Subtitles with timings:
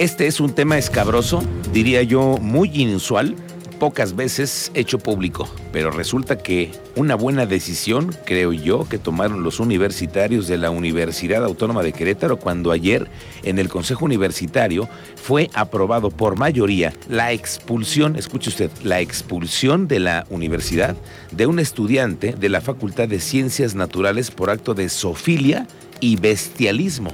[0.00, 1.42] Este es un tema escabroso,
[1.74, 3.36] diría yo muy inusual,
[3.78, 9.60] pocas veces hecho público, pero resulta que una buena decisión, creo yo, que tomaron los
[9.60, 13.10] universitarios de la Universidad Autónoma de Querétaro cuando ayer
[13.42, 20.00] en el Consejo Universitario fue aprobado por mayoría la expulsión, escuche usted, la expulsión de
[20.00, 20.96] la universidad
[21.30, 25.66] de un estudiante de la Facultad de Ciencias Naturales por acto de sofilia
[26.00, 27.12] y bestialismo.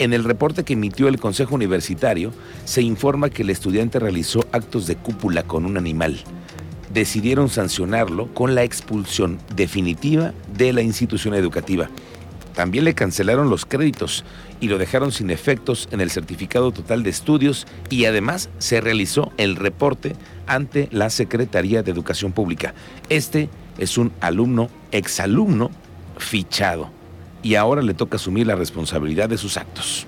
[0.00, 2.32] En el reporte que emitió el Consejo Universitario,
[2.64, 6.18] se informa que el estudiante realizó actos de cúpula con un animal.
[6.90, 11.90] Decidieron sancionarlo con la expulsión definitiva de la institución educativa.
[12.54, 14.24] También le cancelaron los créditos
[14.58, 19.32] y lo dejaron sin efectos en el certificado total de estudios y además se realizó
[19.36, 22.72] el reporte ante la Secretaría de Educación Pública.
[23.10, 25.70] Este es un alumno, exalumno,
[26.16, 26.99] fichado
[27.42, 30.06] y ahora le toca asumir la responsabilidad de sus actos.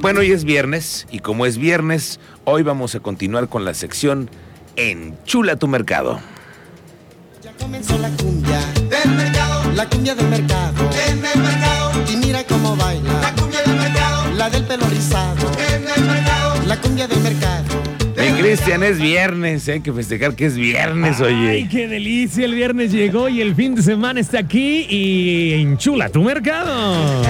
[0.00, 4.30] Bueno, hoy es viernes y como es viernes, hoy vamos a continuar con la sección
[4.76, 6.20] Enchula tu mercado.
[7.42, 11.92] Ya comenzó la cumbia del mercado, la cumbia del mercado, en el mercado.
[12.10, 13.19] Y mira cómo baila,
[18.50, 21.50] Cristian, es viernes, hay que festejar que es viernes, oye.
[21.50, 26.08] Ay, qué delicia, el viernes llegó y el fin de semana está aquí y enchula
[26.08, 27.22] tu mercado.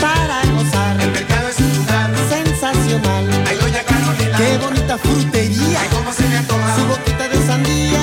[0.00, 3.24] Para gozar, el mercado es un lugar sensacional.
[3.46, 5.80] Ay, doña Carolina, qué bonita frutería.
[5.80, 6.76] Ay, cómo se me antoja.
[6.76, 8.00] Su boquita de sandía.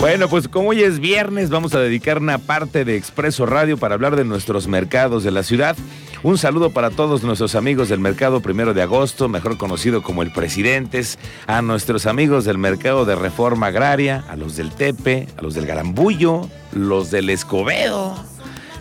[0.00, 3.96] Bueno, pues como hoy es viernes, vamos a dedicar una parte de Expreso Radio para
[3.96, 5.76] hablar de nuestros mercados de la ciudad.
[6.22, 10.32] Un saludo para todos nuestros amigos del mercado primero de agosto, mejor conocido como el
[10.32, 15.54] Presidentes, a nuestros amigos del mercado de reforma agraria, a los del Tepe, a los
[15.54, 18.16] del Garambullo, los del Escobedo.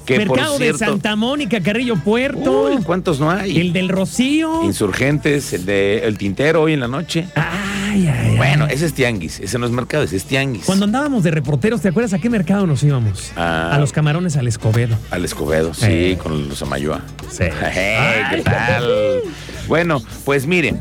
[0.06, 2.68] Que mercado por cierto, de Santa Mónica, Carrillo Puerto.
[2.68, 3.60] Uy, ¿cuántos no hay?
[3.60, 4.64] El del Rocío.
[4.64, 7.28] Insurgentes, el de El Tintero hoy en la noche.
[7.36, 8.38] Ay, ay, ay.
[8.38, 10.66] Bueno, ese es tianguis, ese no es mercado, ese es tianguis.
[10.66, 13.32] Cuando andábamos de reporteros, ¿te acuerdas a qué mercado nos íbamos?
[13.36, 13.72] Ah.
[13.74, 14.98] A los camarones al Escobedo.
[15.12, 16.18] Al Escobedo, sí, Eh.
[16.22, 17.02] con los Amayoa.
[17.30, 17.44] Sí.
[17.72, 19.22] Hey, ¿Qué tal?
[19.68, 20.80] Bueno, pues miren,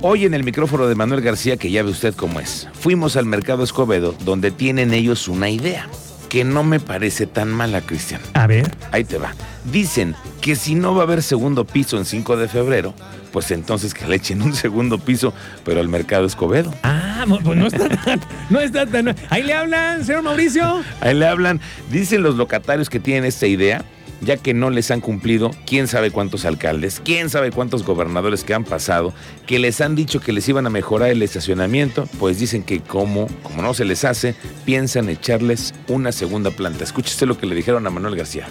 [0.00, 3.24] hoy en el micrófono de Manuel García, que ya ve usted cómo es, fuimos al
[3.26, 5.88] mercado Escobedo, donde tienen ellos una idea,
[6.28, 8.20] que no me parece tan mala, Cristian.
[8.34, 8.70] A ver.
[8.92, 9.34] Ahí te va.
[9.70, 12.94] Dicen que si no va a haber segundo piso en 5 de febrero,
[13.32, 15.32] pues entonces que le echen un segundo piso,
[15.64, 16.72] pero al mercado Escobedo.
[16.82, 18.20] Ah, pues no está tan.
[18.50, 19.14] No está tan.
[19.28, 20.82] Ahí le hablan, señor Mauricio.
[21.00, 23.84] Ahí le hablan, dicen los locatarios que tienen esta idea,
[24.20, 28.54] ya que no les han cumplido quién sabe cuántos alcaldes, quién sabe cuántos gobernadores que
[28.54, 29.12] han pasado,
[29.46, 33.26] que les han dicho que les iban a mejorar el estacionamiento, pues dicen que como,
[33.42, 34.34] como no se les hace,
[34.64, 36.84] piensan echarles una segunda planta.
[36.84, 38.46] Escúchese lo que le dijeron a Manuel García.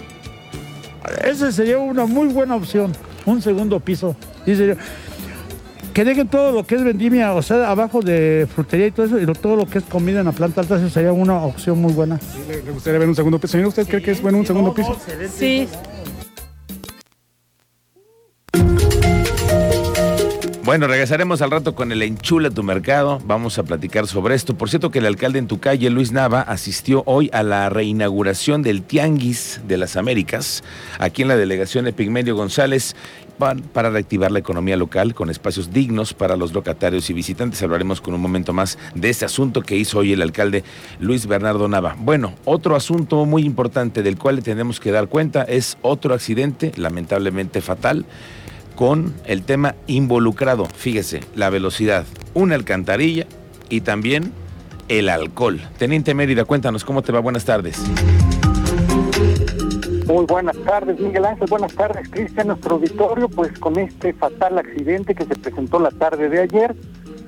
[1.24, 2.92] Esa sería una muy buena opción,
[3.26, 4.16] un segundo piso.
[4.46, 4.78] Sería-
[5.98, 9.18] Que dejen todo lo que es vendimia, o sea, abajo de frutería y todo eso,
[9.18, 11.80] y lo- todo lo que es comida en la planta alta, esa sería una opción
[11.82, 12.20] muy buena.
[12.48, 13.54] ¿Le le gustaría ver un segundo piso?
[13.54, 14.96] Señor, ¿usted cree que es bueno un segundo piso?
[15.36, 15.68] Sí,
[20.68, 23.22] Bueno, regresaremos al rato con el Enchula tu Mercado.
[23.26, 24.58] Vamos a platicar sobre esto.
[24.58, 28.64] Por cierto, que el alcalde en tu calle, Luis Nava, asistió hoy a la reinauguración
[28.64, 30.66] del Tianguis de las Américas,
[31.00, 32.98] aquí en la delegación Epigmenio González,
[33.38, 37.64] pa- para reactivar la economía local con espacios dignos para los locatarios y visitantes.
[37.64, 40.66] Hablaremos con un momento más de este asunto que hizo hoy el alcalde
[41.00, 41.96] Luis Bernardo Nava.
[41.98, 47.62] Bueno, otro asunto muy importante del cual tenemos que dar cuenta es otro accidente, lamentablemente
[47.62, 48.06] fatal
[48.78, 50.66] con el tema involucrado.
[50.66, 52.06] Fíjese, la velocidad,
[52.36, 53.26] una alcantarilla
[53.70, 54.32] y también
[54.88, 55.60] el alcohol.
[55.78, 57.20] Teniente Mérida, cuéntanos cómo te va.
[57.20, 57.84] Buenas tardes.
[60.06, 61.48] Muy buenas tardes, Miguel Ángel.
[61.50, 62.48] Buenas tardes, Cristian.
[62.48, 66.76] Nuestro auditorio, pues con este fatal accidente que se presentó la tarde de ayer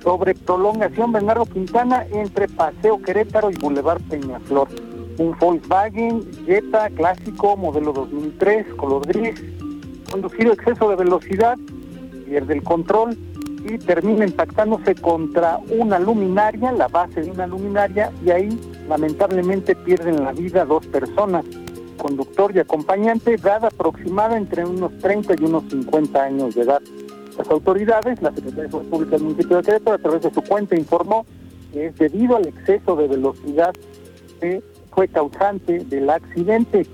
[0.04, 4.70] sobre prolongación Bernardo Quintana entre Paseo Querétaro y Boulevard Peñaflor.
[5.18, 9.42] Un Volkswagen Jetta clásico modelo 2003, color gris,
[10.10, 11.58] conducido a exceso de velocidad,
[12.26, 13.18] pierde el control
[13.66, 20.24] y termina impactándose contra una luminaria, la base de una luminaria, y ahí lamentablemente pierden
[20.24, 21.46] la vida dos personas
[22.00, 26.82] conductor y acompañante, edad aproximada entre unos 30 y unos 50 años de edad.
[27.38, 30.42] Las autoridades, la Secretaría de Salud Pública del municipio de Querétaro, a través de su
[30.42, 31.26] cuenta informó
[31.72, 33.74] que es debido al exceso de velocidad
[34.42, 36.86] que fue causante del accidente.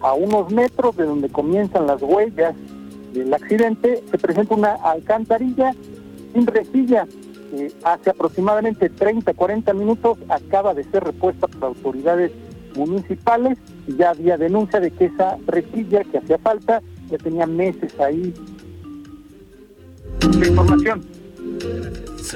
[0.00, 2.54] A unos metros de donde comienzan las huellas
[3.12, 5.74] del accidente, se presenta una alcantarilla
[6.32, 7.06] sin rejilla.
[7.50, 12.30] que hace aproximadamente 30, 40 minutos acaba de ser repuesta por autoridades
[12.76, 13.58] municipales
[13.88, 16.80] y ya había denuncia de que esa rejilla que hacía falta
[17.10, 18.32] ya tenía meses ahí
[20.38, 21.02] la información.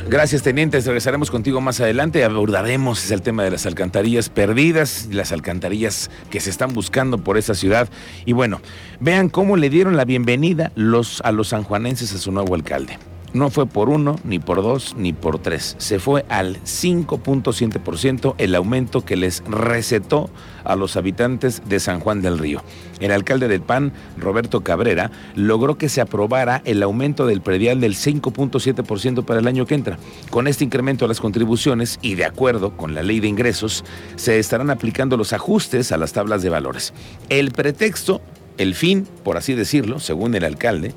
[0.08, 0.86] Gracias, tenientes.
[0.86, 2.25] Regresaremos contigo más adelante.
[2.25, 7.54] Abordaremos el tema de las alcantarillas perdidas, las alcantarillas que se están buscando por esa
[7.54, 7.88] ciudad.
[8.25, 8.60] Y bueno,
[9.00, 12.98] vean cómo le dieron la bienvenida los, a los sanjuanenses a su nuevo alcalde.
[13.34, 15.75] No fue por uno, ni por dos, ni por tres.
[15.78, 20.31] Se fue al 5.7% el aumento que les recetó
[20.62, 22.62] a los habitantes de San Juan del Río.
[23.00, 27.96] El alcalde del PAN, Roberto Cabrera, logró que se aprobara el aumento del predial del
[27.96, 29.98] 5.7% para el año que entra.
[30.30, 33.84] Con este incremento a las contribuciones y de acuerdo con la ley de ingresos,
[34.14, 36.94] se estarán aplicando los ajustes a las tablas de valores.
[37.30, 38.20] El pretexto,
[38.58, 40.94] el fin, por así decirlo, según el alcalde,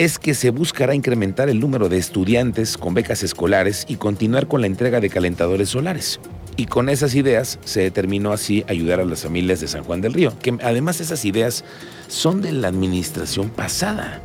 [0.00, 4.62] es que se buscará incrementar el número de estudiantes con becas escolares y continuar con
[4.62, 6.20] la entrega de calentadores solares.
[6.56, 10.14] Y con esas ideas se determinó así ayudar a las familias de San Juan del
[10.14, 11.64] Río, que además esas ideas
[12.08, 14.22] son de la administración pasada.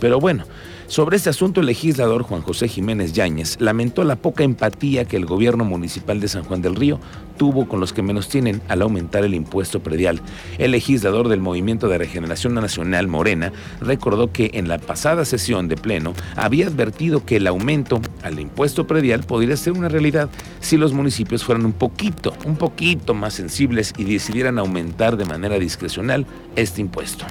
[0.00, 0.46] Pero bueno,
[0.86, 5.24] sobre este asunto, el legislador Juan José Jiménez Yáñez lamentó la poca empatía que el
[5.24, 7.00] gobierno municipal de San Juan del Río
[7.38, 10.20] tuvo con los que menos tienen al aumentar el impuesto predial.
[10.58, 15.76] El legislador del Movimiento de Regeneración Nacional Morena recordó que en la pasada sesión de
[15.76, 20.28] pleno había advertido que el aumento al impuesto predial podría ser una realidad
[20.60, 25.58] si los municipios fueran un poquito, un poquito más sensibles y decidieran aumentar de manera
[25.58, 26.26] discrecional
[26.56, 27.24] este impuesto.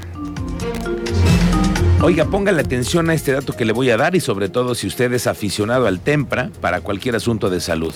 [2.06, 4.88] Oiga, póngale atención a este dato que le voy a dar y sobre todo si
[4.88, 7.94] usted es aficionado al TEMPRA para cualquier asunto de salud.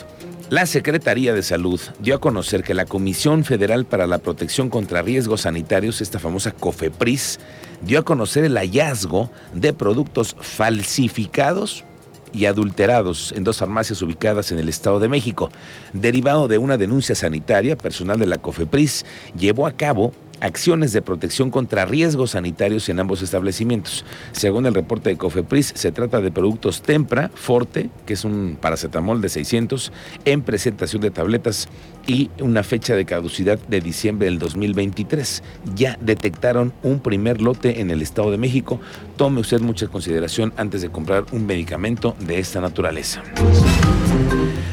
[0.49, 5.01] La Secretaría de Salud dio a conocer que la Comisión Federal para la Protección contra
[5.01, 7.41] Riesgos Sanitarios, esta famosa COFEPRIS,
[7.81, 11.83] dio a conocer el hallazgo de productos falsificados
[12.31, 15.49] y adulterados en dos farmacias ubicadas en el Estado de México.
[15.91, 19.05] Derivado de una denuncia sanitaria, personal de la COFEPRIS
[19.37, 24.05] llevó a cabo acciones de protección contra riesgos sanitarios en ambos establecimientos.
[24.31, 29.21] Según el reporte de Cofepris, se trata de productos Tempra Forte, que es un paracetamol
[29.21, 29.91] de 600,
[30.25, 31.67] en presentación de tabletas
[32.05, 35.43] y una fecha de caducidad de diciembre del 2023.
[35.75, 38.79] Ya detectaron un primer lote en el Estado de México.
[39.17, 43.23] Tome usted mucha consideración antes de comprar un medicamento de esta naturaleza.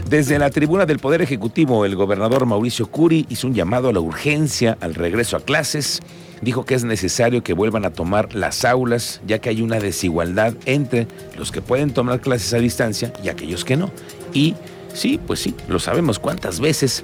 [0.08, 4.00] Desde la tribuna del Poder Ejecutivo, el gobernador Mauricio Curi hizo un llamado a la
[4.00, 6.00] urgencia al regreso a clases.
[6.42, 10.54] Dijo que es necesario que vuelvan a tomar las aulas, ya que hay una desigualdad
[10.66, 11.08] entre
[11.38, 13.90] los que pueden tomar clases a distancia y aquellos que no.
[14.34, 14.54] Y
[14.92, 17.02] sí, pues sí, lo sabemos cuántas veces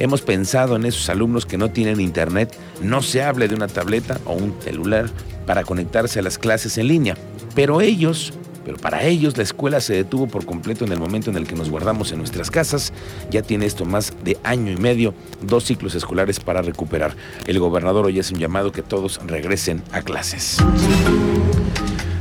[0.00, 2.52] hemos pensado en esos alumnos que no tienen internet,
[2.82, 5.08] no se hable de una tableta o un celular
[5.46, 7.16] para conectarse a las clases en línea.
[7.54, 8.32] Pero ellos
[8.64, 11.54] pero para ellos la escuela se detuvo por completo en el momento en el que
[11.54, 12.92] nos guardamos en nuestras casas.
[13.30, 17.16] Ya tiene esto más de año y medio, dos ciclos escolares para recuperar.
[17.46, 20.58] El gobernador hoy hace un llamado que todos regresen a clases.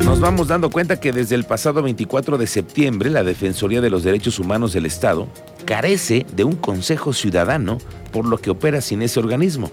[0.03, 4.03] Nos vamos dando cuenta que desde el pasado 24 de septiembre la Defensoría de los
[4.03, 5.27] Derechos Humanos del Estado
[5.65, 7.77] carece de un Consejo Ciudadano,
[8.11, 9.71] por lo que opera sin ese organismo.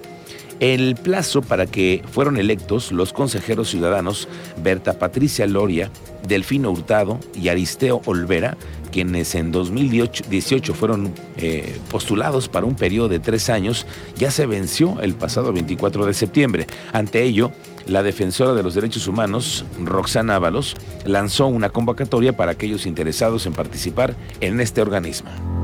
[0.60, 4.28] El plazo para que fueron electos los consejeros ciudadanos
[4.62, 5.90] Berta Patricia Loria,
[6.28, 8.58] Delfino Hurtado y Aristeo Olvera,
[8.92, 13.86] quienes en 2018 fueron eh, postulados para un periodo de tres años,
[14.16, 16.66] ya se venció el pasado 24 de septiembre.
[16.92, 17.52] Ante ello,
[17.86, 23.54] la defensora de los derechos humanos, Roxana Ábalos, lanzó una convocatoria para aquellos interesados en
[23.54, 25.59] participar en este organismo.